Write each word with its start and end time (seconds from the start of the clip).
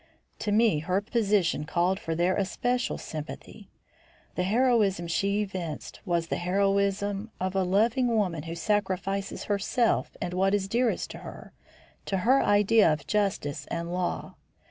To 0.39 0.51
me 0.51 0.79
her 0.79 0.99
position 0.99 1.63
called 1.63 1.99
for 1.99 2.15
their 2.15 2.35
especial 2.35 2.97
sympathy. 2.97 3.69
The 4.33 4.41
heroism 4.41 5.05
she 5.05 5.43
evinced 5.43 5.99
was 6.07 6.25
the 6.25 6.37
heroism 6.37 7.29
of 7.39 7.55
a 7.55 7.61
loving 7.61 8.07
woman 8.15 8.41
who 8.41 8.55
sacrifices 8.55 9.43
herself, 9.43 10.17
and 10.19 10.33
what 10.33 10.55
is 10.55 10.67
dearest 10.67 11.11
to 11.11 11.19
her, 11.19 11.53
to 12.07 12.17
her 12.17 12.41
idea 12.41 12.91
of 12.91 13.05
justice 13.05 13.67
and 13.67 13.93
law. 13.93 14.33